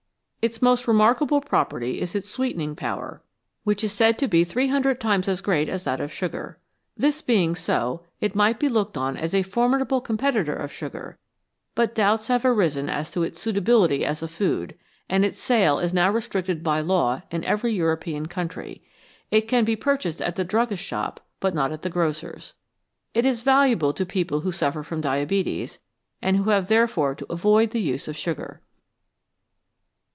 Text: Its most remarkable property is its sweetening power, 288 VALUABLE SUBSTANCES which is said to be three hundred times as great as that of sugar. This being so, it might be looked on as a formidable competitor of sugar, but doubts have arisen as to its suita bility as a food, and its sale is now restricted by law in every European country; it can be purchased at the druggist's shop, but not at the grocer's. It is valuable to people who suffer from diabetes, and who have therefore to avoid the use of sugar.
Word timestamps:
Its 0.43 0.59
most 0.59 0.87
remarkable 0.87 1.39
property 1.39 2.01
is 2.01 2.15
its 2.15 2.27
sweetening 2.27 2.75
power, 2.75 3.21
288 3.65 3.67
VALUABLE 3.67 3.67
SUBSTANCES 3.67 3.67
which 3.67 3.83
is 3.83 3.91
said 3.91 4.17
to 4.17 4.27
be 4.27 4.43
three 4.43 4.67
hundred 4.69 4.99
times 4.99 5.27
as 5.27 5.39
great 5.39 5.69
as 5.69 5.83
that 5.83 6.01
of 6.01 6.11
sugar. 6.11 6.59
This 6.97 7.21
being 7.21 7.53
so, 7.53 8.01
it 8.19 8.33
might 8.33 8.59
be 8.59 8.67
looked 8.67 8.97
on 8.97 9.15
as 9.17 9.35
a 9.35 9.43
formidable 9.43 10.01
competitor 10.01 10.55
of 10.55 10.71
sugar, 10.73 11.19
but 11.75 11.93
doubts 11.93 12.27
have 12.29 12.43
arisen 12.43 12.89
as 12.89 13.11
to 13.11 13.21
its 13.21 13.37
suita 13.39 13.61
bility 13.61 14.01
as 14.01 14.23
a 14.23 14.27
food, 14.27 14.73
and 15.07 15.23
its 15.23 15.37
sale 15.37 15.77
is 15.77 15.93
now 15.93 16.09
restricted 16.11 16.63
by 16.63 16.81
law 16.81 17.21
in 17.29 17.43
every 17.45 17.73
European 17.73 18.25
country; 18.27 18.83
it 19.29 19.41
can 19.41 19.63
be 19.63 19.75
purchased 19.75 20.23
at 20.23 20.37
the 20.37 20.43
druggist's 20.43 20.83
shop, 20.83 21.23
but 21.39 21.53
not 21.53 21.71
at 21.71 21.83
the 21.83 21.89
grocer's. 21.91 22.55
It 23.13 23.27
is 23.27 23.43
valuable 23.43 23.93
to 23.93 24.07
people 24.07 24.39
who 24.39 24.51
suffer 24.51 24.81
from 24.81 25.01
diabetes, 25.01 25.77
and 26.19 26.35
who 26.37 26.49
have 26.49 26.67
therefore 26.67 27.13
to 27.13 27.31
avoid 27.31 27.69
the 27.69 27.79
use 27.79 28.07
of 28.07 28.17
sugar. 28.17 28.59